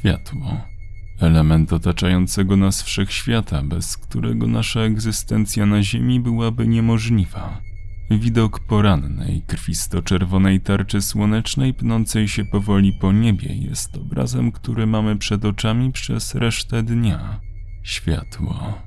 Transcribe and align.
Światło. 0.00 0.60
Element 1.18 1.72
otaczającego 1.72 2.56
nas 2.56 2.82
wszechświata, 2.82 3.62
bez 3.62 3.96
którego 3.96 4.46
nasza 4.46 4.80
egzystencja 4.80 5.66
na 5.66 5.82
Ziemi 5.82 6.20
byłaby 6.20 6.66
niemożliwa. 6.66 7.60
Widok 8.10 8.60
porannej, 8.60 9.42
krwisto-czerwonej 9.46 10.60
tarczy 10.60 11.02
słonecznej 11.02 11.74
pnącej 11.74 12.28
się 12.28 12.44
powoli 12.44 12.92
po 12.92 13.12
niebie 13.12 13.54
jest 13.54 13.96
obrazem, 13.96 14.52
który 14.52 14.86
mamy 14.86 15.16
przed 15.16 15.44
oczami 15.44 15.92
przez 15.92 16.34
resztę 16.34 16.82
dnia. 16.82 17.40
Światło. 17.82 18.78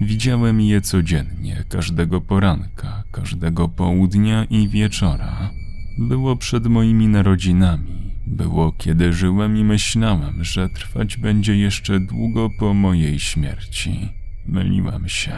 Widziałem 0.00 0.60
je 0.60 0.80
codziennie, 0.80 1.64
każdego 1.68 2.20
poranka, 2.20 3.02
każdego 3.12 3.68
południa 3.68 4.44
i 4.44 4.68
wieczora. 4.68 5.50
Było 5.98 6.36
przed 6.36 6.66
moimi 6.66 7.08
narodzinami. 7.08 8.09
Było 8.30 8.72
kiedy 8.72 9.12
żyłem 9.12 9.56
i 9.56 9.64
myślałem, 9.64 10.44
że 10.44 10.68
trwać 10.68 11.16
będzie 11.16 11.56
jeszcze 11.56 12.00
długo 12.00 12.50
po 12.58 12.74
mojej 12.74 13.18
śmierci. 13.18 14.08
Myliłem 14.46 15.08
się. 15.08 15.32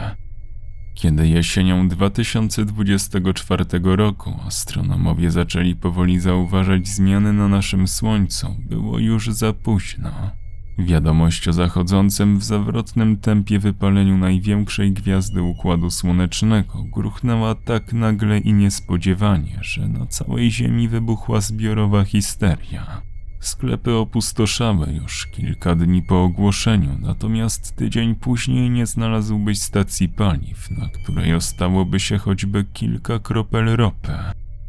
Kiedy 0.93 1.27
jesienią 1.27 1.89
2024 1.89 3.65
roku 3.83 4.33
astronomowie 4.47 5.31
zaczęli 5.31 5.75
powoli 5.75 6.19
zauważać 6.19 6.87
zmiany 6.87 7.33
na 7.33 7.47
naszym 7.47 7.87
Słońcu, 7.87 8.55
było 8.59 8.99
już 8.99 9.27
za 9.27 9.53
późno. 9.53 10.42
Wiadomość 10.77 11.47
o 11.47 11.53
zachodzącym 11.53 12.39
w 12.39 12.43
zawrotnym 12.43 13.17
tempie 13.17 13.59
wypaleniu 13.59 14.17
największej 14.17 14.91
gwiazdy 14.91 15.41
Układu 15.41 15.91
Słonecznego 15.91 16.83
gruchnęła 16.83 17.55
tak 17.55 17.93
nagle 17.93 18.39
i 18.39 18.53
niespodziewanie, 18.53 19.59
że 19.61 19.87
na 19.87 20.05
całej 20.05 20.51
Ziemi 20.51 20.87
wybuchła 20.87 21.41
zbiorowa 21.41 22.05
histeria. 22.05 23.01
Sklepy 23.39 23.93
opustoszały 23.93 24.87
już 24.93 25.27
kilka 25.27 25.75
dni 25.75 26.01
po 26.01 26.23
ogłoszeniu, 26.23 26.97
natomiast 26.99 27.75
tydzień 27.75 28.15
później 28.15 28.69
nie 28.69 28.85
znalazłbyś 28.85 29.59
stacji 29.59 30.09
paliw, 30.09 30.71
na 30.71 30.89
której 30.89 31.33
ostałoby 31.33 31.99
się 31.99 32.17
choćby 32.17 32.65
kilka 32.73 33.19
kropel 33.19 33.75
ropy. 33.75 34.13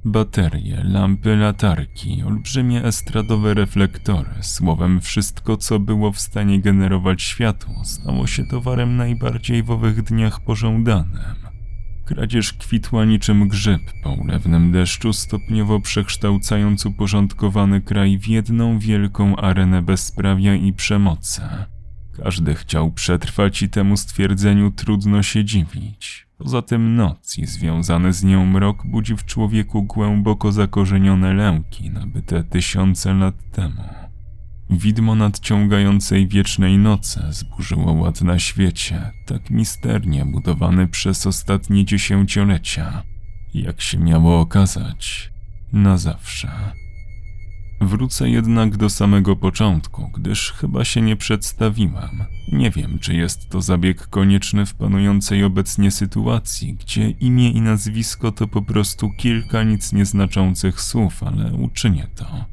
Baterie, 0.07 0.85
lampy, 0.85 1.37
latarki, 1.37 2.23
olbrzymie 2.23 2.85
estradowe 2.85 3.55
reflektory, 3.55 4.31
słowem 4.41 5.01
wszystko, 5.01 5.57
co 5.57 5.79
było 5.79 6.13
w 6.13 6.21
stanie 6.21 6.61
generować 6.61 7.23
światło, 7.23 7.85
stało 7.85 8.27
się 8.27 8.45
towarem 8.45 8.97
najbardziej 8.97 9.63
w 9.63 9.71
owych 9.71 10.03
dniach 10.03 10.41
pożądanym. 10.41 11.35
Kradzież 12.05 12.53
kwitła 12.53 13.05
niczym 13.05 13.49
grzyb 13.49 13.81
po 14.03 14.13
ulewnym 14.13 14.73
deszczu, 14.73 15.13
stopniowo 15.13 15.81
przekształcając 15.81 16.87
uporządkowany 16.87 17.81
kraj 17.81 18.19
w 18.19 18.29
jedną 18.29 18.79
wielką 18.79 19.37
arenę 19.37 19.83
bezprawia 19.83 20.55
i 20.55 20.73
przemocy. 20.73 21.43
Każdy 22.17 22.55
chciał 22.55 22.93
przetrwać 22.93 23.63
i 23.63 23.69
temu 23.69 23.97
stwierdzeniu 23.97 24.71
trudno 24.71 25.23
się 25.23 25.45
dziwić. 25.45 26.24
Poza 26.39 26.63
tym 26.63 26.97
noc 26.97 27.39
i 27.39 27.47
związany 27.47 28.13
z 28.13 28.25
nią 28.25 28.47
mrok 28.47 28.87
budzi 28.87 29.17
w 29.17 29.25
człowieku 29.25 29.83
głęboko 29.83 30.53
zakorzenione 30.53 31.35
lęki 31.35 31.91
nabyte 31.91 32.45
tysiące 32.45 33.15
lat 33.15 33.35
temu. 33.53 33.85
Widmo 34.71 35.15
nadciągającej 35.15 36.29
wiecznej 36.29 36.79
nocy 36.79 37.21
zburzyło 37.31 37.93
ład 37.93 38.23
na 38.23 38.39
świecie, 38.39 39.11
tak 39.27 39.51
misternie 39.51 40.25
budowany 40.25 40.89
przez 40.89 41.27
ostatnie 41.27 41.85
dziesięciolecia. 41.85 43.03
Jak 43.55 43.81
się 43.81 43.99
miało 43.99 44.41
okazać, 44.41 45.33
na 45.73 45.97
zawsze. 45.99 46.51
Wrócę 47.81 48.31
jednak 48.31 48.77
do 48.77 48.91
samego 48.91 49.37
początku, 49.37 50.11
gdyż 50.15 50.53
chyba 50.53 50.85
się 50.85 51.01
nie 51.01 51.17
przedstawiłem. 51.17 52.25
Nie 52.53 52.71
wiem, 52.71 52.99
czy 52.99 53.15
jest 53.15 53.49
to 53.49 53.63
zabieg 53.63 54.07
konieczny 54.07 54.67
w 54.67 54.75
panującej 54.75 55.45
obecnie 55.45 55.91
sytuacji, 55.91 56.75
gdzie 56.75 57.11
imię 57.11 57.51
i 57.51 57.61
nazwisko 57.61 58.33
to 58.33 58.49
po 58.49 58.63
prostu 58.63 59.11
kilka 59.11 59.63
nic 59.63 59.93
nieznaczących 59.93 60.81
słów, 60.81 61.23
ale 61.23 61.53
uczynię 61.53 62.07
to. 62.15 62.45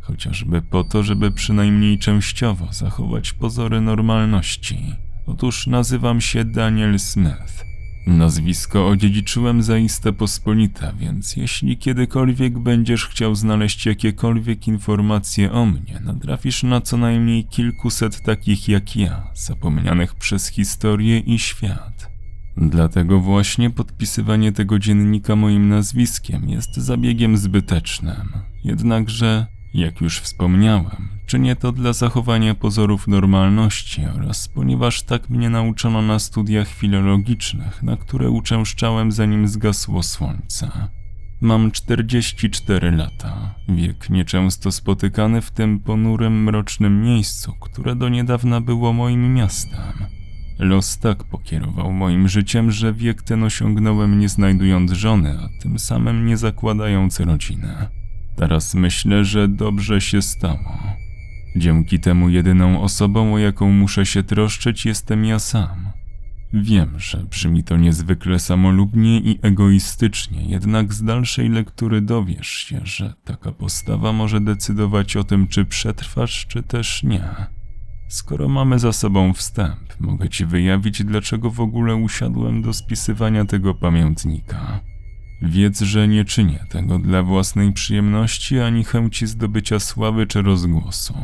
Chociażby 0.00 0.62
po 0.62 0.84
to, 0.84 1.02
żeby 1.02 1.30
przynajmniej 1.30 1.98
częściowo 1.98 2.72
zachować 2.72 3.32
pozory 3.32 3.80
normalności. 3.80 4.94
Otóż 5.26 5.66
nazywam 5.66 6.20
się 6.20 6.44
Daniel 6.44 6.98
Smith. 6.98 7.67
Nazwisko 8.08 8.88
odziedziczyłem 8.88 9.62
zaiste 9.62 10.12
pospolite, 10.12 10.92
więc 10.98 11.36
jeśli 11.36 11.76
kiedykolwiek 11.76 12.58
będziesz 12.58 13.06
chciał 13.06 13.34
znaleźć 13.34 13.86
jakiekolwiek 13.86 14.68
informacje 14.68 15.52
o 15.52 15.66
mnie, 15.66 16.00
natrafisz 16.04 16.62
na 16.62 16.80
co 16.80 16.96
najmniej 16.96 17.44
kilkuset 17.44 18.22
takich 18.22 18.68
jak 18.68 18.96
ja, 18.96 19.30
zapomnianych 19.34 20.14
przez 20.14 20.48
historię 20.48 21.18
i 21.18 21.38
świat. 21.38 22.10
Dlatego 22.56 23.20
właśnie 23.20 23.70
podpisywanie 23.70 24.52
tego 24.52 24.78
dziennika 24.78 25.36
moim 25.36 25.68
nazwiskiem 25.68 26.48
jest 26.48 26.76
zabiegiem 26.76 27.36
zbytecznym. 27.36 28.32
Jednakże, 28.64 29.46
jak 29.74 30.00
już 30.00 30.20
wspomniałem, 30.20 31.08
czynię 31.26 31.56
to 31.56 31.72
dla 31.72 31.92
zachowania 31.92 32.54
pozorów 32.54 33.08
normalności 33.08 34.02
oraz 34.16 34.48
ponieważ 34.48 35.02
tak 35.02 35.30
mnie 35.30 35.50
nauczono 35.50 36.02
na 36.02 36.18
studiach 36.18 36.68
filologicznych, 36.68 37.82
na 37.82 37.96
które 37.96 38.30
uczęszczałem 38.30 39.12
zanim 39.12 39.48
zgasło 39.48 40.02
słońce. 40.02 40.70
Mam 41.40 41.70
44 41.70 42.90
lata, 42.90 43.54
wiek 43.68 44.10
nieczęsto 44.10 44.72
spotykany 44.72 45.40
w 45.40 45.50
tym 45.50 45.80
ponurym, 45.80 46.42
mrocznym 46.42 47.02
miejscu, 47.02 47.52
które 47.60 47.96
do 47.96 48.08
niedawna 48.08 48.60
było 48.60 48.92
moim 48.92 49.34
miastem. 49.34 50.06
Los 50.58 50.98
tak 50.98 51.24
pokierował 51.24 51.92
moim 51.92 52.28
życiem, 52.28 52.70
że 52.70 52.92
wiek 52.92 53.22
ten 53.22 53.42
osiągnąłem 53.42 54.18
nie 54.18 54.28
znajdując 54.28 54.92
żony, 54.92 55.38
a 55.42 55.62
tym 55.62 55.78
samym 55.78 56.26
nie 56.26 56.36
zakładając 56.36 57.20
rodziny. 57.20 57.97
Teraz 58.38 58.74
myślę, 58.74 59.24
że 59.24 59.48
dobrze 59.48 60.00
się 60.00 60.22
stało. 60.22 60.78
Dzięki 61.56 62.00
temu 62.00 62.28
jedyną 62.28 62.82
osobą, 62.82 63.34
o 63.34 63.38
jaką 63.38 63.72
muszę 63.72 64.06
się 64.06 64.22
troszczyć, 64.22 64.86
jestem 64.86 65.24
ja 65.24 65.38
sam. 65.38 65.90
Wiem, 66.52 67.00
że 67.00 67.18
brzmi 67.18 67.64
to 67.64 67.76
niezwykle 67.76 68.38
samolubnie 68.38 69.18
i 69.20 69.38
egoistycznie, 69.42 70.44
jednak 70.44 70.94
z 70.94 71.02
dalszej 71.02 71.48
lektury 71.48 72.00
dowiesz 72.00 72.48
się, 72.48 72.80
że 72.84 73.14
taka 73.24 73.52
postawa 73.52 74.12
może 74.12 74.40
decydować 74.40 75.16
o 75.16 75.24
tym, 75.24 75.48
czy 75.48 75.64
przetrwasz, 75.64 76.46
czy 76.46 76.62
też 76.62 77.02
nie. 77.02 77.28
Skoro 78.08 78.48
mamy 78.48 78.78
za 78.78 78.92
sobą 78.92 79.32
wstęp, 79.32 80.00
mogę 80.00 80.28
ci 80.28 80.46
wyjawić, 80.46 81.04
dlaczego 81.04 81.50
w 81.50 81.60
ogóle 81.60 81.96
usiadłem 81.96 82.62
do 82.62 82.72
spisywania 82.72 83.44
tego 83.44 83.74
pamiętnika. 83.74 84.80
Wiedz, 85.42 85.80
że 85.80 86.08
nie 86.08 86.24
czynię 86.24 86.66
tego 86.68 86.98
dla 86.98 87.22
własnej 87.22 87.72
przyjemności 87.72 88.60
ani 88.60 88.84
chęci 88.84 89.26
zdobycia 89.26 89.80
sławy 89.80 90.26
czy 90.26 90.42
rozgłosu. 90.42 91.14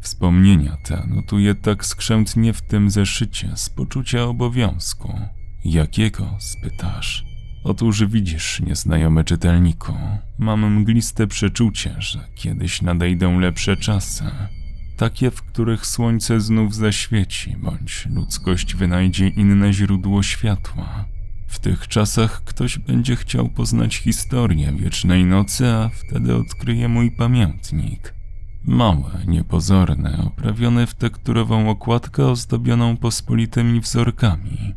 Wspomnienia 0.00 0.76
te 0.84 1.06
notuję 1.06 1.54
tak 1.54 1.86
skrzętnie 1.86 2.52
w 2.52 2.62
tym 2.62 2.90
zeszycie 2.90 3.50
z 3.54 3.70
poczucia 3.70 4.24
obowiązku. 4.24 5.18
Jakiego? 5.64 6.36
spytasz. 6.38 7.24
Otóż 7.64 8.04
widzisz, 8.04 8.60
nieznajomy 8.60 9.24
czytelniku, 9.24 9.92
mam 10.38 10.74
mgliste 10.74 11.26
przeczucie, 11.26 11.94
że 11.98 12.28
kiedyś 12.34 12.82
nadejdą 12.82 13.38
lepsze 13.38 13.76
czasy. 13.76 14.24
Takie, 14.96 15.30
w 15.30 15.42
których 15.42 15.86
słońce 15.86 16.40
znów 16.40 16.74
zaświeci, 16.74 17.56
bądź 17.56 18.06
ludzkość 18.10 18.74
wynajdzie 18.74 19.28
inne 19.28 19.72
źródło 19.72 20.22
światła. 20.22 21.04
W 21.52 21.58
tych 21.58 21.88
czasach 21.88 22.44
ktoś 22.44 22.78
będzie 22.78 23.16
chciał 23.16 23.48
poznać 23.48 23.96
historię 23.96 24.72
wiecznej 24.72 25.24
nocy, 25.24 25.66
a 25.68 25.88
wtedy 25.88 26.36
odkryje 26.36 26.88
mój 26.88 27.10
pamiętnik. 27.10 28.14
Małe, 28.64 29.10
niepozorne, 29.26 30.24
oprawione 30.26 30.86
w 30.86 30.94
tekturową 30.94 31.70
okładkę 31.70 32.26
ozdobioną 32.26 32.96
pospolitymi 32.96 33.80
wzorkami. 33.80 34.74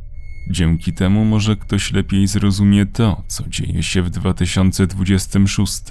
Dzięki 0.50 0.94
temu 0.94 1.26
może 1.26 1.56
ktoś 1.56 1.94
lepiej 1.94 2.28
zrozumie 2.28 2.86
to, 2.86 3.24
co 3.28 3.50
dzieje 3.50 3.84
się 3.84 4.02
w 4.02 4.10
2026, 4.10 5.82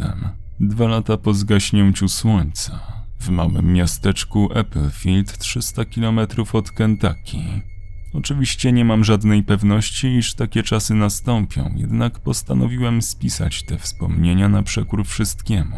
dwa 0.60 0.88
lata 0.88 1.16
po 1.16 1.34
zgaśnięciu 1.34 2.08
słońca, 2.08 2.81
w 3.20 3.28
małym 3.28 3.72
miasteczku 3.72 4.58
Applefield 4.58 5.38
300 5.38 5.84
km 5.84 6.19
od 6.52 6.70
Kentucky. 6.70 7.74
Oczywiście 8.14 8.72
nie 8.72 8.84
mam 8.84 9.05
żadnej 9.05 9.43
pewności, 9.43 10.06
iż 10.06 10.34
takie 10.34 10.62
czasy 10.62 10.94
nastąpią, 10.94 11.75
jednak 11.76 12.19
postanowiłem 12.19 13.02
spisać 13.02 13.62
te 13.62 13.78
wspomnienia 13.78 14.49
na 14.49 14.62
przekór 14.62 15.05
wszystkiemu. 15.05 15.76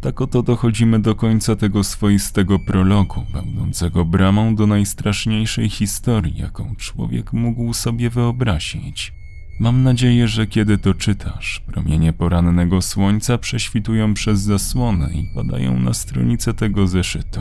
Tak 0.00 0.20
oto 0.20 0.42
dochodzimy 0.42 1.00
do 1.00 1.14
końca 1.14 1.56
tego 1.56 1.84
swoistego 1.84 2.58
prologu, 2.58 3.22
będącego 3.32 4.04
bramą 4.04 4.54
do 4.54 4.66
najstraszniejszej 4.66 5.70
historii, 5.70 6.38
jaką 6.38 6.76
człowiek 6.76 7.32
mógł 7.32 7.74
sobie 7.74 8.10
wyobrazić. 8.10 9.12
Mam 9.60 9.82
nadzieję, 9.82 10.28
że 10.28 10.46
kiedy 10.46 10.78
to 10.78 10.94
czytasz, 10.94 11.62
promienie 11.66 12.12
porannego 12.12 12.82
słońca 12.82 13.38
prześwitują 13.38 14.14
przez 14.14 14.40
zasłonę 14.40 15.10
i 15.14 15.30
padają 15.34 15.80
na 15.80 15.94
stronicę 15.94 16.54
tego 16.54 16.86
zeszytu. 16.86 17.40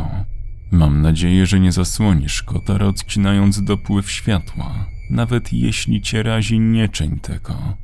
Mam 0.72 1.02
nadzieję, 1.02 1.46
że 1.46 1.60
nie 1.60 1.72
zasłonisz 1.72 2.44
kotar, 2.44 2.84
odcinając 2.84 3.64
dopływ 3.64 4.12
światła, 4.12 4.86
nawet 5.10 5.54
jeśli 5.54 6.02
cię 6.02 6.24
razi, 6.24 6.60
nie 6.60 6.90
czyń 6.90 7.20
tego. 7.20 7.78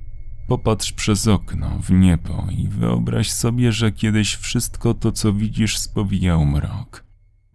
Popatrz 0.48 0.92
przez 0.92 1.28
okno 1.28 1.80
w 1.80 1.92
niebo 1.92 2.48
i 2.58 2.68
wyobraź 2.68 3.32
sobie, 3.32 3.72
że 3.72 3.92
kiedyś 3.92 4.36
wszystko 4.36 4.94
to, 4.94 5.12
co 5.12 5.34
widzisz, 5.34 5.78
spowijał 5.78 6.46
mrok. 6.46 7.06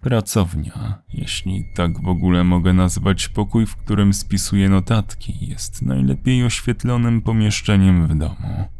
Pracownia, 0.01 1.03
jeśli 1.13 1.65
tak 1.75 2.03
w 2.03 2.09
ogóle 2.09 2.45
mogę 2.45 2.73
nazwać 2.73 3.29
pokój, 3.29 3.67
w 3.67 3.77
którym 3.77 4.15
spisuję 4.15 4.69
notatki, 4.69 5.47
jest 5.47 5.83
najlepiej 5.83 6.45
oświetlonym 6.45 7.23
pomieszczeniem 7.23 8.07
w 8.07 8.19
domu. 8.19 8.76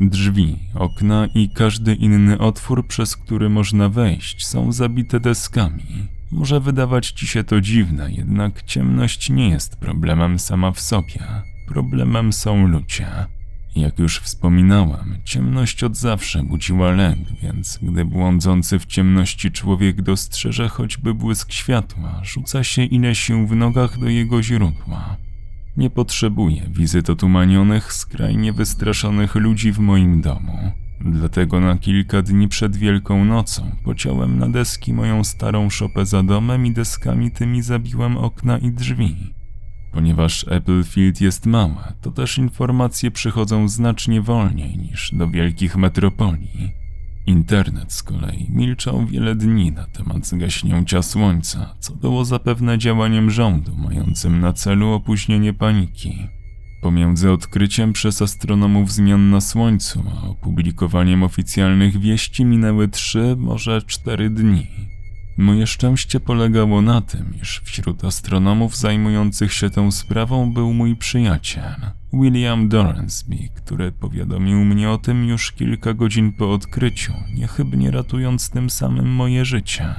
Drzwi, 0.00 0.58
okna 0.74 1.26
i 1.34 1.48
każdy 1.48 1.94
inny 1.94 2.38
otwór, 2.38 2.86
przez 2.86 3.16
który 3.16 3.48
można 3.48 3.88
wejść, 3.88 4.46
są 4.46 4.72
zabite 4.72 5.20
deskami. 5.20 6.08
Może 6.30 6.60
wydawać 6.60 7.10
ci 7.10 7.26
się 7.26 7.44
to 7.44 7.60
dziwne, 7.60 8.12
jednak 8.12 8.62
ciemność 8.62 9.30
nie 9.30 9.48
jest 9.48 9.76
problemem 9.76 10.38
sama 10.38 10.72
w 10.72 10.80
sobie. 10.80 11.20
Problemem 11.68 12.32
są 12.32 12.66
ludzie. 12.66 13.06
Jak 13.76 13.98
już 13.98 14.18
wspominałem, 14.18 15.18
ciemność 15.24 15.84
od 15.84 15.96
zawsze 15.96 16.42
budziła 16.42 16.90
lęk, 16.90 17.28
więc 17.42 17.78
gdy 17.82 18.04
błądzący 18.04 18.78
w 18.78 18.86
ciemności 18.86 19.50
człowiek 19.50 20.02
dostrzeże 20.02 20.68
choćby 20.68 21.14
błysk 21.14 21.52
światła, 21.52 22.20
rzuca 22.24 22.64
się 22.64 22.84
ile 22.84 23.14
sił 23.14 23.46
w 23.46 23.56
nogach 23.56 23.98
do 23.98 24.08
jego 24.08 24.42
źródła. 24.42 25.16
Nie 25.76 25.90
potrzebuję 25.90 26.62
wizyt 26.70 27.10
otumanionych, 27.10 27.92
skrajnie 27.92 28.52
wystraszonych 28.52 29.34
ludzi 29.34 29.72
w 29.72 29.78
moim 29.78 30.20
domu. 30.20 30.72
Dlatego 31.00 31.60
na 31.60 31.78
kilka 31.78 32.22
dni 32.22 32.48
przed 32.48 32.76
Wielką 32.76 33.24
Nocą 33.24 33.76
pociąłem 33.84 34.38
na 34.38 34.48
deski 34.48 34.94
moją 34.94 35.24
starą 35.24 35.70
szopę 35.70 36.06
za 36.06 36.22
domem 36.22 36.66
i 36.66 36.72
deskami 36.72 37.30
tymi 37.30 37.62
zabiłem 37.62 38.16
okna 38.16 38.58
i 38.58 38.70
drzwi. 38.70 39.16
Ponieważ 39.92 40.48
Applefield 40.48 41.20
jest 41.20 41.46
małe, 41.46 41.92
to 42.00 42.10
też 42.10 42.38
informacje 42.38 43.10
przychodzą 43.10 43.68
znacznie 43.68 44.20
wolniej 44.20 44.78
niż 44.78 45.10
do 45.14 45.28
wielkich 45.28 45.76
metropolii. 45.76 46.79
Internet 47.26 47.92
z 47.92 48.02
kolei 48.02 48.46
milczał 48.50 49.06
wiele 49.06 49.34
dni 49.34 49.72
na 49.72 49.84
temat 49.84 50.26
zgaśnięcia 50.26 51.02
słońca, 51.02 51.74
co 51.80 51.94
było 51.94 52.24
zapewne 52.24 52.78
działaniem 52.78 53.30
rządu 53.30 53.76
mającym 53.76 54.40
na 54.40 54.52
celu 54.52 54.92
opóźnienie 54.92 55.52
paniki. 55.52 56.28
Pomiędzy 56.80 57.30
odkryciem 57.30 57.92
przez 57.92 58.22
astronomów 58.22 58.92
zmian 58.92 59.30
na 59.30 59.40
Słońcu 59.40 60.02
a 60.14 60.28
opublikowaniem 60.28 61.22
oficjalnych 61.22 62.00
wieści 62.00 62.44
minęły 62.44 62.88
trzy, 62.88 63.36
może 63.38 63.82
cztery 63.82 64.30
dni. 64.30 64.89
Moje 65.40 65.66
szczęście 65.66 66.20
polegało 66.20 66.82
na 66.82 67.00
tym, 67.00 67.34
iż 67.42 67.60
wśród 67.64 68.04
astronomów 68.04 68.76
zajmujących 68.76 69.52
się 69.52 69.70
tą 69.70 69.90
sprawą 69.90 70.52
był 70.52 70.72
mój 70.72 70.96
przyjaciel, 70.96 71.74
William 72.12 72.68
Dorensby, 72.68 73.36
który 73.54 73.92
powiadomił 73.92 74.64
mnie 74.64 74.90
o 74.90 74.98
tym 74.98 75.24
już 75.24 75.52
kilka 75.52 75.94
godzin 75.94 76.32
po 76.32 76.52
odkryciu, 76.52 77.12
niechybnie 77.34 77.90
ratując 77.90 78.50
tym 78.50 78.70
samym 78.70 79.12
moje 79.12 79.44
życie. 79.44 79.94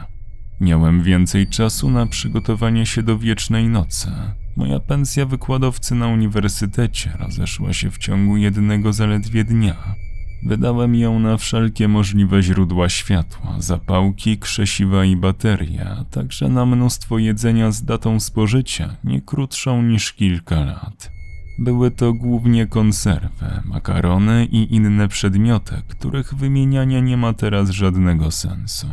Miałem 0.60 1.04
więcej 1.04 1.48
czasu 1.48 1.90
na 1.90 2.08
przygotowanie 2.08 2.86
się 2.86 3.04
do 3.04 3.18
wiecznej 3.18 3.68
nocy. 3.68 4.12
Moja 4.56 4.80
pensja 4.80 5.26
wykładowcy 5.26 5.96
na 5.96 6.08
uniwersytecie 6.08 7.12
rozeszła 7.20 7.74
się 7.74 7.92
w 7.92 7.98
ciągu 7.98 8.38
jednego 8.38 8.94
zaledwie 8.94 9.44
dnia. 9.44 9.96
Wydałem 10.44 10.96
ją 10.96 11.20
na 11.20 11.38
wszelkie 11.38 11.88
możliwe 11.88 12.44
źródła 12.44 12.90
światła, 12.90 13.56
zapałki, 13.60 14.38
krzesiwa 14.38 15.06
i 15.06 15.16
baterie, 15.16 15.90
a 15.90 16.04
także 16.04 16.50
na 16.50 16.66
mnóstwo 16.66 17.18
jedzenia 17.18 17.72
z 17.72 17.84
datą 17.84 18.20
spożycia 18.20 18.96
nie 19.04 19.22
krótszą 19.22 19.82
niż 19.82 20.14
kilka 20.14 20.60
lat. 20.60 21.12
Były 21.60 21.92
to 21.92 22.14
głównie 22.14 22.68
konserwy, 22.68 23.62
makarony 23.66 24.46
i 24.46 24.76
inne 24.76 25.08
przedmioty, 25.08 25.82
których 25.88 26.34
wymienianie 26.34 27.02
nie 27.02 27.18
ma 27.18 27.34
teraz 27.34 27.70
żadnego 27.70 28.32
sensu. 28.32 28.88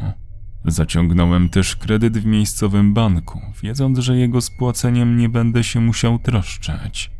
Zaciągnąłem 0.64 1.48
też 1.48 1.76
kredyt 1.76 2.18
w 2.18 2.26
miejscowym 2.26 2.94
banku, 2.94 3.40
wiedząc, 3.62 3.98
że 3.98 4.16
jego 4.16 4.40
spłaceniem 4.40 5.16
nie 5.16 5.28
będę 5.28 5.64
się 5.64 5.80
musiał 5.80 6.18
troszczyć. 6.18 7.17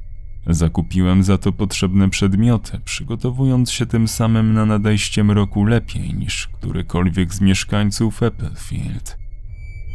Zakupiłem 0.49 1.23
za 1.23 1.39
to 1.39 1.53
potrzebne 1.53 2.11
przedmioty, 2.11 2.81
przygotowując 2.85 3.71
się 3.71 3.87
tym 3.87 4.09
samym 4.09 4.53
na 4.53 4.67
nadejście 4.67 5.25
mroku 5.25 5.65
lepiej 5.65 6.15
niż 6.15 6.49
którykolwiek 6.49 7.35
z 7.35 7.41
mieszkańców 7.41 8.23
Applefield. 8.23 9.19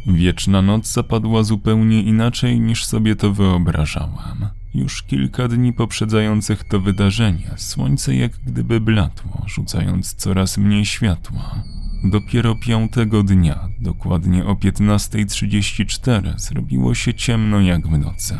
Wieczna 0.06 0.62
noc 0.62 0.92
zapadła 0.92 1.42
zupełnie 1.42 2.02
inaczej 2.02 2.60
niż 2.60 2.84
sobie 2.84 3.16
to 3.16 3.32
wyobrażałem. 3.32 4.48
Już 4.74 5.02
kilka 5.02 5.48
dni 5.48 5.72
poprzedzających 5.72 6.64
to 6.64 6.80
wydarzenie, 6.80 7.50
słońce 7.56 8.16
jak 8.16 8.32
gdyby 8.46 8.80
blatło, 8.80 9.42
rzucając 9.46 10.14
coraz 10.14 10.58
mniej 10.58 10.84
światła. 10.84 11.62
Dopiero 12.04 12.54
piątego 12.54 13.22
dnia, 13.22 13.68
dokładnie 13.80 14.44
o 14.44 14.54
15.34, 14.54 16.38
zrobiło 16.38 16.94
się 16.94 17.14
ciemno 17.14 17.60
jak 17.60 17.88
w 17.88 17.98
nocy. 17.98 18.36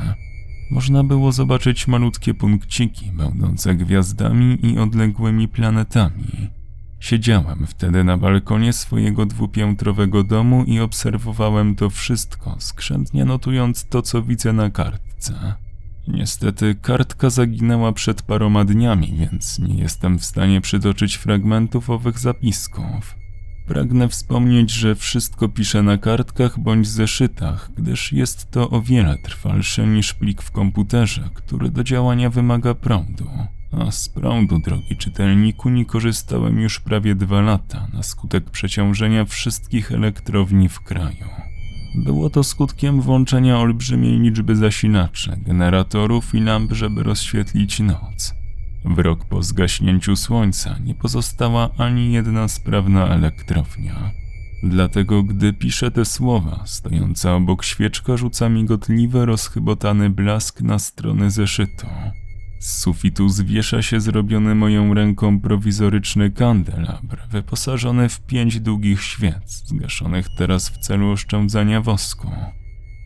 Można 0.71 1.05
było 1.05 1.33
zobaczyć 1.33 1.89
malutkie 1.89 2.35
punkciki, 2.35 3.13
będące 3.13 3.75
gwiazdami 3.75 4.59
i 4.63 4.79
odległymi 4.79 5.49
planetami. 5.49 6.51
Siedziałem 7.01 7.67
wtedy 7.67 8.05
na 8.05 8.17
balkonie 8.17 8.73
swojego 8.73 9.27
dwupiętrowego 9.27 10.25
domu 10.25 10.65
i 10.65 10.81
obserwowałem 10.81 11.75
to 11.75 11.91
wszystko, 11.91 12.57
skrzętnie 12.59 13.25
notując 13.25 13.89
to, 13.89 14.03
co 14.03 14.23
widzę 14.23 14.53
na 14.53 14.71
kartce. 14.71 15.55
Niestety 16.09 16.75
kartka 16.75 17.31
zaginęła 17.31 17.93
przed 17.93 18.23
paroma 18.23 18.65
dniami, 18.65 19.15
więc 19.19 19.59
nie 19.59 19.75
jestem 19.75 20.19
w 20.19 20.25
stanie 20.25 20.61
przytoczyć 20.61 21.15
fragmentów 21.15 21.91
owych 21.91 22.19
zapisków. 22.19 23.24
Pragnę 23.67 24.09
wspomnieć, 24.09 24.71
że 24.71 24.95
wszystko 24.95 25.49
piszę 25.49 25.83
na 25.83 25.99
kartkach 25.99 26.59
bądź 26.61 26.89
zeszytach, 26.89 27.71
gdyż 27.77 28.13
jest 28.13 28.51
to 28.51 28.71
o 28.71 28.83
wiele 28.83 29.19
trwalsze 29.19 29.87
niż 29.87 30.15
plik 30.15 30.43
w 30.43 30.51
komputerze, 30.51 31.29
który 31.35 31.71
do 31.71 31.85
działania 31.85 32.31
wymaga 32.31 32.75
prądu. 32.75 33.31
A 33.73 33.91
z 33.91 34.09
prądu, 34.09 34.59
drogi 34.59 34.97
czytelniku, 34.97 35.69
nie 35.69 35.87
korzystałem 35.87 36.61
już 36.61 36.81
prawie 36.81 37.15
dwa 37.15 37.41
lata 37.41 37.89
na 37.93 38.03
skutek 38.03 38.51
przeciążenia 38.51 39.25
wszystkich 39.25 39.93
elektrowni 39.93 40.69
w 40.69 40.81
kraju. 40.81 41.27
Było 41.95 42.31
to 42.31 42.45
skutkiem 42.45 43.01
włączenia 43.01 43.59
olbrzymiej 43.59 44.19
liczby 44.21 44.57
zasilaczy, 44.57 45.37
generatorów 45.47 46.35
i 46.35 46.41
lamp, 46.41 46.73
żeby 46.73 47.03
rozświetlić 47.03 47.81
noc. 47.81 48.35
W 48.85 48.99
rok 48.99 49.25
po 49.25 49.43
zgaśnięciu 49.43 50.17
słońca 50.17 50.77
nie 50.85 50.95
pozostała 50.95 51.71
ani 51.79 52.13
jedna 52.13 52.49
sprawna 52.49 53.07
elektrownia. 53.09 54.11
Dlatego, 54.63 55.23
gdy 55.23 55.53
piszę 55.53 55.91
te 55.91 56.05
słowa, 56.05 56.63
stojąca 56.67 57.35
obok 57.35 57.65
świeczka 57.65 58.17
rzuca 58.17 58.49
migotliwy, 58.49 59.27
rozchybotany 59.27 60.11
blask 60.11 60.61
na 60.61 60.79
stronę 60.79 61.31
zeszytu. 61.31 61.87
Z 62.59 62.79
sufitu 62.79 63.29
zwiesza 63.29 63.83
się 63.83 64.01
zrobiony 64.01 64.55
moją 64.55 64.95
ręką 64.95 65.41
prowizoryczny 65.41 66.31
kandelabr, 66.31 67.29
wyposażony 67.31 68.09
w 68.09 68.21
pięć 68.21 68.61
długich 68.61 69.03
świec, 69.03 69.63
zgaszonych 69.67 70.27
teraz 70.39 70.69
w 70.69 70.79
celu 70.79 71.11
oszczędzania 71.11 71.81
wosku. 71.81 72.31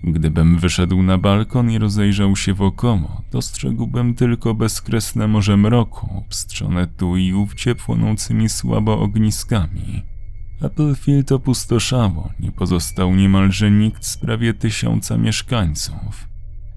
Gdybym 0.04 0.58
wyszedł 0.58 1.02
na 1.02 1.18
balkon 1.18 1.70
i 1.70 1.78
rozejrzał 1.78 2.36
się 2.36 2.54
wokoło, 2.54 3.22
dostrzegłbym 3.32 4.14
tylko 4.14 4.54
bezkresne 4.54 5.28
morze 5.28 5.56
mroku, 5.56 6.08
obstrzone 6.18 6.86
tu 6.86 7.16
i 7.16 7.32
ówdzie 7.32 7.74
płonącymi 7.74 8.48
słabo 8.48 9.00
ogniskami. 9.00 10.02
Applefield 10.62 11.32
opustoszało, 11.32 12.30
nie 12.40 12.52
pozostał 12.52 13.14
niemalże 13.14 13.70
nikt 13.70 14.04
z 14.04 14.16
prawie 14.16 14.54
tysiąca 14.54 15.16
mieszkańców. 15.16 16.28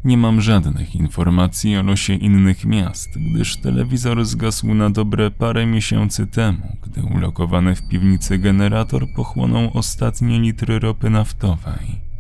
Nie 0.03 0.17
mam 0.17 0.41
żadnych 0.41 0.95
informacji 0.95 1.77
o 1.77 1.83
losie 1.83 2.13
innych 2.13 2.65
miast, 2.65 3.09
gdyż 3.33 3.57
telewizor 3.57 4.25
zgasł 4.25 4.73
na 4.73 4.89
dobre 4.89 5.31
parę 5.31 5.65
miesięcy 5.65 6.27
temu, 6.27 6.77
gdy 6.83 7.03
ulokowany 7.03 7.75
w 7.75 7.87
piwnicy 7.87 8.37
generator 8.37 9.05
pochłonął 9.15 9.71
ostatnie 9.73 10.39
litry 10.39 10.79
ropy 10.79 11.09
naftowej. 11.09 12.10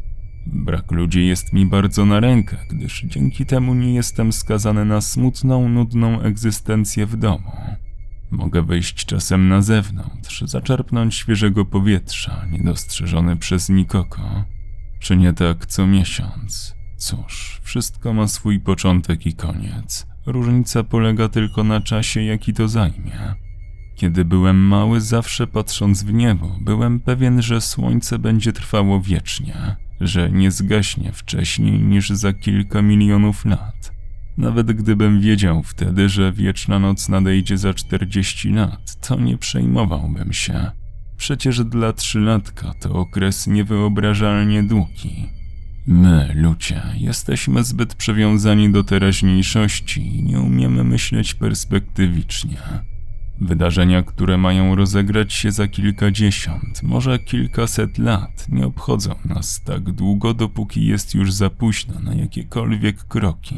Brak 0.45 0.91
ludzi 0.91 1.27
jest 1.27 1.53
mi 1.53 1.65
bardzo 1.65 2.05
na 2.05 2.19
rękę, 2.19 2.57
gdyż 2.69 3.03
dzięki 3.05 3.45
temu 3.45 3.73
nie 3.73 3.93
jestem 3.93 4.33
skazany 4.33 4.85
na 4.85 5.01
smutną, 5.01 5.69
nudną 5.69 6.21
egzystencję 6.21 7.05
w 7.05 7.17
domu. 7.17 7.51
Mogę 8.31 8.61
wyjść 8.61 9.05
czasem 9.05 9.47
na 9.47 9.61
zewnątrz, 9.61 10.41
zaczerpnąć 10.41 11.15
świeżego 11.15 11.65
powietrza, 11.65 12.45
niedostrzeżony 12.51 13.37
przez 13.37 13.69
nikogo. 13.69 14.45
Czy 14.99 15.17
nie 15.17 15.33
tak 15.33 15.65
co 15.65 15.87
miesiąc? 15.87 16.75
Cóż, 16.97 17.59
wszystko 17.63 18.13
ma 18.13 18.27
swój 18.27 18.59
początek 18.59 19.25
i 19.25 19.33
koniec. 19.33 20.07
Różnica 20.25 20.83
polega 20.83 21.29
tylko 21.29 21.63
na 21.63 21.81
czasie, 21.81 22.21
jaki 22.21 22.53
to 22.53 22.67
zajmie. 22.67 23.35
Kiedy 23.95 24.25
byłem 24.25 24.57
mały, 24.57 25.01
zawsze 25.01 25.47
patrząc 25.47 26.03
w 26.03 26.13
niebo, 26.13 26.57
byłem 26.61 26.99
pewien, 26.99 27.41
że 27.41 27.61
słońce 27.61 28.19
będzie 28.19 28.53
trwało 28.53 29.01
wiecznie, 29.01 29.75
że 30.01 30.29
nie 30.29 30.51
zgaśnie 30.51 31.11
wcześniej 31.11 31.79
niż 31.79 32.09
za 32.09 32.33
kilka 32.33 32.81
milionów 32.81 33.45
lat. 33.45 33.91
Nawet 34.37 34.71
gdybym 34.71 35.21
wiedział 35.21 35.63
wtedy, 35.63 36.09
że 36.09 36.31
wieczna 36.31 36.79
noc 36.79 37.09
nadejdzie 37.09 37.57
za 37.57 37.73
40 37.73 38.49
lat, 38.49 39.07
to 39.07 39.19
nie 39.19 39.37
przejmowałbym 39.37 40.33
się. 40.33 40.71
Przecież 41.17 41.63
dla 41.63 41.93
trzylatka 41.93 42.73
to 42.73 42.93
okres 42.93 43.47
niewyobrażalnie 43.47 44.63
długi. 44.63 45.29
My, 45.87 46.31
ludzie, 46.35 46.81
jesteśmy 46.97 47.63
zbyt 47.63 47.95
przywiązani 47.95 48.71
do 48.71 48.83
teraźniejszości 48.83 50.15
i 50.15 50.23
nie 50.23 50.39
umiemy 50.39 50.83
myśleć 50.83 51.33
perspektywicznie. 51.33 52.57
Wydarzenia, 53.41 54.03
które 54.03 54.37
mają 54.37 54.75
rozegrać 54.75 55.33
się 55.33 55.51
za 55.51 55.67
kilkadziesiąt, 55.67 56.83
może 56.83 57.19
kilkaset 57.19 57.97
lat, 57.97 58.45
nie 58.49 58.65
obchodzą 58.65 59.15
nas 59.25 59.61
tak 59.63 59.91
długo, 59.91 60.33
dopóki 60.33 60.85
jest 60.85 61.15
już 61.15 61.33
za 61.33 61.49
późno 61.49 61.99
na 61.99 62.13
jakiekolwiek 62.13 63.03
kroki. 63.03 63.55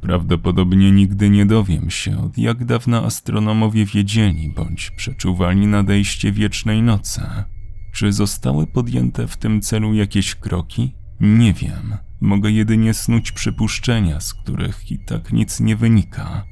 Prawdopodobnie 0.00 0.92
nigdy 0.92 1.30
nie 1.30 1.46
dowiem 1.46 1.90
się, 1.90 2.18
od 2.18 2.38
jak 2.38 2.64
dawna 2.64 3.04
astronomowie 3.04 3.84
wiedzieli 3.84 4.52
bądź 4.56 4.90
przeczuwali 4.90 5.66
nadejście 5.66 6.32
wiecznej 6.32 6.82
nocy. 6.82 7.22
Czy 7.92 8.12
zostały 8.12 8.66
podjęte 8.66 9.26
w 9.26 9.36
tym 9.36 9.60
celu 9.60 9.94
jakieś 9.94 10.34
kroki? 10.34 10.94
Nie 11.20 11.52
wiem. 11.52 11.96
Mogę 12.20 12.50
jedynie 12.50 12.94
snuć 12.94 13.32
przypuszczenia, 13.32 14.20
z 14.20 14.34
których 14.34 14.92
i 14.92 14.98
tak 14.98 15.32
nic 15.32 15.60
nie 15.60 15.76
wynika. 15.76 16.44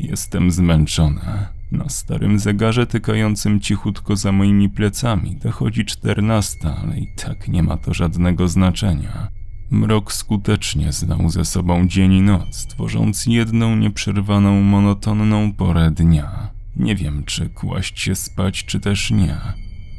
Jestem 0.00 0.50
zmęczony. 0.50 1.57
Na 1.72 1.88
starym 1.88 2.38
zegarze 2.38 2.86
tykającym 2.86 3.60
cichutko 3.60 4.16
za 4.16 4.32
moimi 4.32 4.68
plecami 4.68 5.36
dochodzi 5.36 5.84
czternasta, 5.84 6.76
ale 6.82 6.98
i 6.98 7.14
tak 7.16 7.48
nie 7.48 7.62
ma 7.62 7.76
to 7.76 7.94
żadnego 7.94 8.48
znaczenia. 8.48 9.28
Mrok 9.70 10.12
skutecznie 10.12 10.92
znał 10.92 11.30
ze 11.30 11.44
sobą 11.44 11.88
dzień 11.88 12.12
i 12.12 12.22
noc, 12.22 12.66
tworząc 12.66 13.26
jedną 13.26 13.76
nieprzerwaną, 13.76 14.62
monotonną 14.62 15.52
porę 15.52 15.90
dnia. 15.90 16.50
Nie 16.76 16.96
wiem, 16.96 17.24
czy 17.24 17.48
kłaść 17.48 18.00
się 18.00 18.14
spać, 18.14 18.64
czy 18.64 18.80
też 18.80 19.10
nie. 19.10 19.36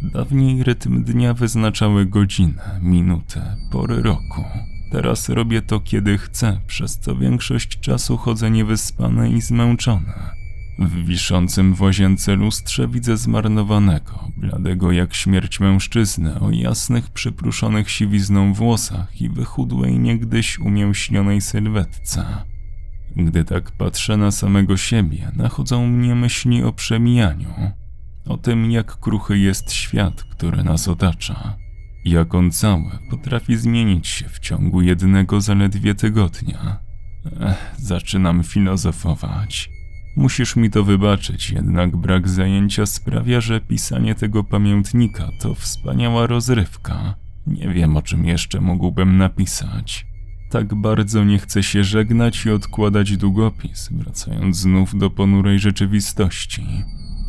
Dawniej 0.01 0.63
rytm 0.63 1.03
dnia 1.03 1.33
wyznaczały 1.33 2.05
godzinę, 2.05 2.79
minutę, 2.81 3.55
pory 3.71 4.01
roku. 4.01 4.43
Teraz 4.91 5.29
robię 5.29 5.61
to 5.61 5.79
kiedy 5.79 6.17
chcę, 6.17 6.59
przez 6.67 6.99
co 6.99 7.15
większość 7.15 7.79
czasu 7.79 8.17
chodzę 8.17 8.51
niewyspany 8.51 9.29
i 9.29 9.41
zmęczony. 9.41 10.13
W 10.81 11.05
wiszącym 11.05 11.73
w 11.73 11.81
łazience 11.81 12.35
lustrze 12.35 12.87
widzę 12.87 13.17
zmarnowanego, 13.17 14.31
bladego 14.37 14.91
jak 14.91 15.13
śmierć 15.13 15.59
mężczyznę 15.59 16.39
o 16.39 16.51
jasnych, 16.51 17.09
przypruszonych 17.09 17.89
siwizną 17.89 18.53
włosach 18.53 19.21
i 19.21 19.29
wychudłej 19.29 19.99
niegdyś 19.99 20.59
umięśnionej 20.59 21.41
sylwetce. 21.41 22.25
Gdy 23.15 23.43
tak 23.43 23.71
patrzę 23.71 24.17
na 24.17 24.31
samego 24.31 24.77
siebie, 24.77 25.31
nachodzą 25.35 25.87
mnie 25.87 26.15
myśli 26.15 26.63
o 26.63 26.73
przemijaniu, 26.73 27.53
o 28.25 28.37
tym, 28.37 28.71
jak 28.71 28.99
kruchy 28.99 29.37
jest 29.37 29.71
świat, 29.71 30.23
który 30.23 30.63
nas 30.63 30.87
otacza, 30.87 31.57
jak 32.05 32.35
on 32.35 32.51
cały 32.51 32.99
potrafi 33.09 33.57
zmienić 33.57 34.07
się 34.07 34.29
w 34.29 34.39
ciągu 34.39 34.81
jednego 34.81 35.41
zaledwie 35.41 35.95
tygodnia. 35.95 36.79
Ech, 37.39 37.75
zaczynam 37.77 38.43
filozofować. 38.43 39.78
Musisz 40.19 40.55
mi 40.55 40.69
to 40.69 40.83
wybaczyć, 40.83 41.49
jednak 41.49 41.97
brak 41.97 42.29
zajęcia 42.29 42.85
sprawia, 42.85 43.41
że 43.41 43.61
pisanie 43.61 44.15
tego 44.15 44.43
pamiętnika 44.43 45.29
to 45.39 45.55
wspaniała 45.55 46.27
rozrywka. 46.27 47.15
Nie 47.47 47.69
wiem, 47.69 47.97
o 47.97 48.01
czym 48.01 48.25
jeszcze 48.25 48.61
mógłbym 48.61 49.17
napisać. 49.17 50.05
Tak 50.49 50.75
bardzo 50.75 51.23
nie 51.23 51.39
chcę 51.39 51.63
się 51.63 51.83
żegnać 51.83 52.45
i 52.45 52.51
odkładać 52.51 53.17
długopis, 53.17 53.89
wracając 53.91 54.57
znów 54.57 54.97
do 54.97 55.09
ponurej 55.09 55.59
rzeczywistości. 55.59 56.65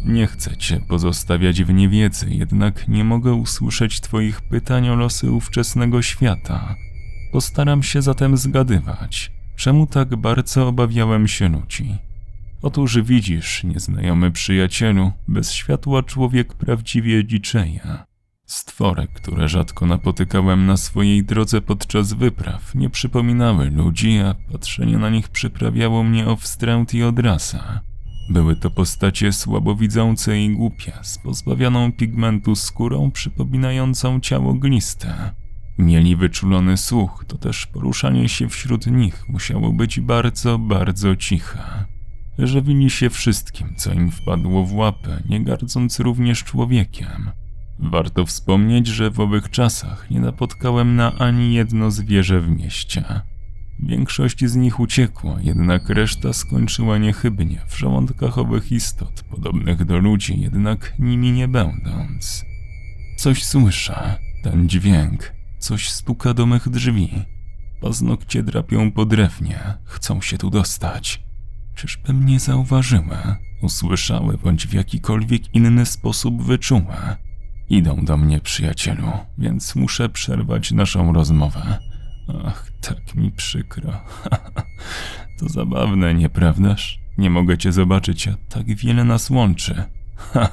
Nie 0.04 0.26
chcę 0.26 0.56
cię 0.56 0.80
pozostawiać 0.88 1.62
w 1.62 1.72
niewiedzy, 1.72 2.30
jednak 2.30 2.88
nie 2.88 3.04
mogę 3.04 3.34
usłyszeć 3.34 4.00
twoich 4.00 4.40
pytań 4.40 4.88
o 4.88 4.96
losy 4.96 5.30
ówczesnego 5.30 6.02
świata. 6.02 6.76
Postaram 7.32 7.82
się 7.82 8.02
zatem 8.02 8.36
zgadywać, 8.36 9.32
czemu 9.56 9.86
tak 9.86 10.16
bardzo 10.16 10.68
obawiałem 10.68 11.28
się 11.28 11.48
ludzi. 11.48 12.09
Otóż 12.62 13.02
widzisz, 13.02 13.64
nieznajomy 13.64 14.30
przyjacielu, 14.30 15.12
bez 15.28 15.52
światła 15.52 16.02
człowiek 16.02 16.54
prawdziwie 16.54 17.24
dziczeje. 17.24 17.98
Stwory, 18.46 19.06
które 19.14 19.48
rzadko 19.48 19.86
napotykałem 19.86 20.66
na 20.66 20.76
swojej 20.76 21.24
drodze 21.24 21.60
podczas 21.60 22.12
wypraw, 22.12 22.74
nie 22.74 22.90
przypominały 22.90 23.70
ludzi, 23.70 24.18
a 24.18 24.34
patrzenie 24.52 24.98
na 24.98 25.10
nich 25.10 25.28
przyprawiało 25.28 26.04
mnie 26.04 26.26
o 26.26 26.36
wstręt 26.36 26.94
i 26.94 27.02
odrasę. 27.02 27.80
Były 28.30 28.56
to 28.56 28.70
postacie 28.70 29.32
słabowidzące 29.32 30.40
i 30.40 30.56
głupie, 30.56 30.92
z 31.02 31.18
pozbawioną 31.18 31.92
pigmentu 31.92 32.56
skórą 32.56 33.10
przypominającą 33.10 34.20
ciało 34.20 34.54
gliste. 34.54 35.34
Mieli 35.78 36.16
wyczulony 36.16 36.76
słuch, 36.76 37.24
to 37.28 37.38
też 37.38 37.66
poruszanie 37.66 38.28
się 38.28 38.48
wśród 38.48 38.86
nich 38.86 39.28
musiało 39.28 39.72
być 39.72 40.00
bardzo, 40.00 40.58
bardzo 40.58 41.16
ciche. 41.16 41.58
Żywili 42.42 42.90
się 42.90 43.10
wszystkim, 43.10 43.74
co 43.76 43.92
im 43.92 44.10
wpadło 44.10 44.66
w 44.66 44.74
łapę, 44.74 45.22
nie 45.28 45.44
gardząc 45.44 46.00
również 46.00 46.44
człowiekiem. 46.44 47.30
Warto 47.78 48.26
wspomnieć, 48.26 48.86
że 48.86 49.10
w 49.10 49.20
owych 49.20 49.50
czasach 49.50 50.10
nie 50.10 50.20
napotkałem 50.20 50.96
na 50.96 51.18
ani 51.18 51.54
jedno 51.54 51.90
zwierzę 51.90 52.40
w 52.40 52.48
mieście. 52.48 53.04
Większość 53.82 54.44
z 54.44 54.56
nich 54.56 54.80
uciekła, 54.80 55.40
jednak 55.40 55.88
reszta 55.88 56.32
skończyła 56.32 56.98
niechybnie 56.98 57.60
w 57.68 57.78
żołądkach 57.78 58.38
owych 58.38 58.72
istot, 58.72 59.22
podobnych 59.30 59.84
do 59.84 59.98
ludzi, 59.98 60.40
jednak 60.40 60.94
nimi 60.98 61.32
nie 61.32 61.48
będąc. 61.48 62.44
Coś 63.16 63.44
słyszę, 63.44 64.18
ten 64.42 64.68
dźwięk, 64.68 65.32
coś 65.58 65.90
stuka 65.90 66.34
do 66.34 66.46
mych 66.46 66.68
drzwi. 66.68 67.10
Paznokcie 67.80 68.42
drapią 68.42 68.92
po 68.92 69.06
drewnie, 69.06 69.58
chcą 69.84 70.20
się 70.20 70.38
tu 70.38 70.50
dostać. 70.50 71.29
Czyżby 71.74 72.12
mnie 72.12 72.40
zauważyły, 72.40 73.16
usłyszały 73.62 74.38
bądź 74.38 74.66
w 74.66 74.72
jakikolwiek 74.72 75.54
inny 75.54 75.86
sposób 75.86 76.42
wyczuły? 76.42 76.94
Idą 77.68 78.04
do 78.04 78.16
mnie, 78.16 78.40
przyjacielu, 78.40 79.12
więc 79.38 79.76
muszę 79.76 80.08
przerwać 80.08 80.72
naszą 80.72 81.12
rozmowę. 81.12 81.78
Ach, 82.44 82.70
tak 82.80 83.14
mi 83.14 83.32
przykro. 83.32 84.00
to 85.38 85.48
zabawne, 85.48 86.14
nieprawdaż? 86.14 87.00
Nie 87.18 87.30
mogę 87.30 87.58
cię 87.58 87.72
zobaczyć, 87.72 88.28
a 88.28 88.34
tak 88.48 88.76
wiele 88.76 89.04
nas 89.04 89.30
łączy. 89.30 89.84
Ha, 90.16 90.48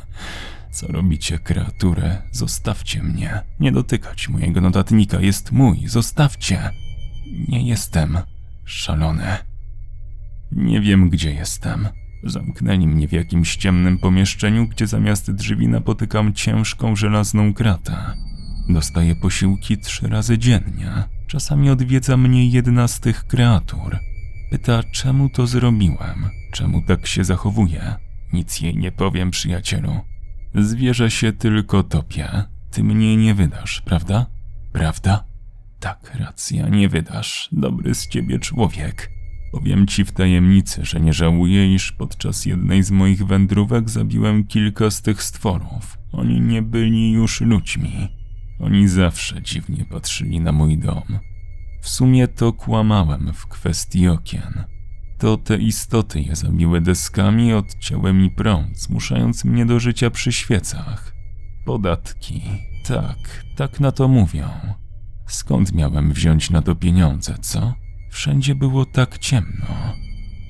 co 0.72 0.88
robicie, 0.88 1.40
kreatury? 1.40 2.18
Zostawcie 2.32 3.04
mnie. 3.04 3.42
Nie 3.60 3.72
dotykać 3.72 4.30
mojego 4.30 4.62
notatnika, 4.62 5.20
jest 5.20 5.52
mój, 5.52 5.88
zostawcie. 5.88 6.70
Nie 7.48 7.68
jestem 7.68 8.18
szalony. 8.66 9.38
Nie 10.52 10.82
wiem, 10.82 11.10
gdzie 11.10 11.34
jestem. 11.34 11.88
Zamknęli 12.24 12.88
mnie 12.88 13.08
w 13.08 13.12
jakimś 13.12 13.56
ciemnym 13.56 13.98
pomieszczeniu, 13.98 14.68
gdzie 14.68 14.88
zamiast 14.88 15.32
drzwi 15.32 15.68
napotykam 15.68 16.34
ciężką 16.34 16.96
żelazną 16.96 17.54
kratę. 17.54 17.96
Dostaję 18.70 19.16
posiłki 19.16 19.78
trzy 19.78 20.08
razy 20.08 20.38
dziennie. 20.38 20.92
Czasami 21.28 21.70
odwiedza 21.70 22.18
mnie 22.18 22.48
jedna 22.48 22.88
z 22.88 23.00
tych 23.00 23.28
kreatur. 23.28 23.98
Pyta, 24.52 24.84
czemu 24.84 25.30
to 25.30 25.48
zrobiłem, 25.48 26.30
czemu 26.52 26.82
tak 26.82 27.08
się 27.08 27.24
zachowuję. 27.24 27.96
Nic 28.34 28.62
jej 28.62 28.78
nie 28.78 28.92
powiem, 28.92 29.32
przyjacielu. 29.32 30.00
Zwierzę 30.56 31.12
się 31.12 31.34
tylko 31.34 31.84
topię. 31.84 32.44
Ty 32.72 32.84
mnie 32.84 33.18
nie 33.18 33.36
wydasz, 33.36 33.82
prawda? 33.86 34.26
Prawda? 34.74 35.24
Tak, 35.80 36.16
racja, 36.20 36.70
nie 36.70 36.90
wydasz. 36.90 37.50
Dobry 37.52 37.96
z 37.96 38.08
ciebie 38.08 38.40
człowiek. 38.40 39.17
Powiem 39.52 39.88
ci 39.88 40.06
w 40.06 40.12
tajemnicy, 40.12 40.86
że 40.86 41.00
nie 41.00 41.14
żałuję, 41.14 41.74
iż 41.74 41.92
podczas 41.92 42.46
jednej 42.46 42.84
z 42.84 42.92
moich 42.92 43.26
wędrówek 43.26 43.90
zabiłem 43.90 44.46
kilka 44.46 44.92
z 44.92 45.02
tych 45.02 45.24
stworów. 45.24 45.98
Oni 46.12 46.42
nie 46.42 46.62
byli 46.62 47.12
już 47.12 47.42
ludźmi. 47.42 48.08
Oni 48.60 48.88
zawsze 48.88 49.42
dziwnie 49.42 49.86
patrzyli 49.86 50.40
na 50.40 50.52
mój 50.52 50.78
dom. 50.78 51.20
W 51.82 51.90
sumie 51.90 52.28
to 52.28 52.54
kłamałem 52.54 53.34
w 53.34 53.48
kwestii 53.48 54.08
okien. 54.08 54.64
To 55.18 55.38
te 55.38 55.58
istoty 55.58 56.22
je 56.22 56.36
zabiły 56.36 56.82
deskami, 56.82 57.54
odcięły 57.54 58.14
mi 58.14 58.32
prąd, 58.32 58.80
zmuszając 58.80 59.46
mnie 59.46 59.66
do 59.66 59.80
życia 59.80 60.10
przy 60.10 60.32
świecach. 60.32 61.14
Podatki. 61.66 62.42
Tak, 62.88 63.44
tak 63.56 63.80
na 63.80 63.92
to 63.92 64.08
mówią. 64.08 64.50
Skąd 65.28 65.74
miałem 65.74 66.14
wziąć 66.14 66.50
na 66.50 66.62
to 66.62 66.76
pieniądze, 66.76 67.36
co? 67.42 67.74
Wszędzie 68.18 68.56
było 68.56 68.86
tak 68.86 69.18
ciemno. 69.18 69.66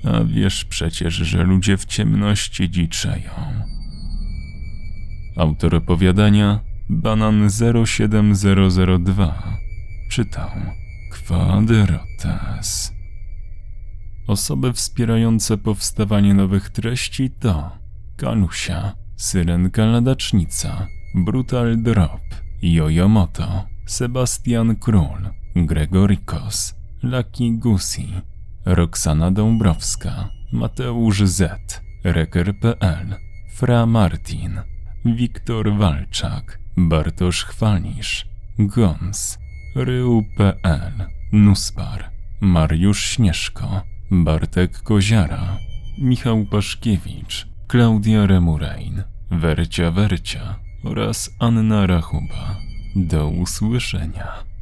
A 0.04 0.24
wiesz 0.24 0.66
przecież, 0.66 1.14
że 1.14 1.44
ludzie 1.44 1.78
w 1.78 1.86
ciemności 1.86 2.70
dziczeją. 2.70 3.32
Autor 5.38 5.76
opowiadania 5.76 6.60
Banan 6.90 7.50
07002 7.86 9.58
czytał 10.10 10.50
Quadrotes. 11.12 12.94
Osoby 14.28 14.74
wspierające 14.74 15.58
powstawanie 15.58 16.34
nowych 16.34 16.70
treści 16.70 17.30
to 17.30 17.72
Kalusia, 18.18 18.94
Syrenka 19.16 19.86
Ladacznica, 19.86 20.88
Brutal 21.16 21.82
Drop, 21.82 22.22
Jojomoto, 22.62 23.64
Sebastian 23.86 24.76
Król, 24.76 25.30
Gregorikos, 25.56 26.77
Lucky 27.04 27.52
Gusi, 27.52 28.08
Roxana 28.66 29.32
Dąbrowska, 29.32 30.30
Mateusz 30.52 31.24
Z, 31.24 31.82
Reker.pl, 32.04 33.16
Fra 33.56 33.86
Martin, 33.86 34.62
Wiktor 35.06 35.78
Walczak, 35.78 36.60
Bartosz 36.78 37.46
Chwalisz, 37.46 38.26
Gons, 38.60 39.38
Rył.pl, 39.76 40.94
Nuspar, 41.32 42.10
Mariusz 42.42 43.06
Śnieżko, 43.06 43.82
Bartek 44.12 44.82
Koziara, 44.82 45.58
Michał 45.98 46.46
Paszkiewicz, 46.46 47.48
Klaudia 47.68 48.26
Remurein, 48.26 49.04
Wercia 49.32 49.92
Wercia 49.92 50.56
oraz 50.84 51.30
Anna 51.40 51.88
Rachuba. 51.88 52.56
Do 52.96 53.28
usłyszenia. 53.28 54.57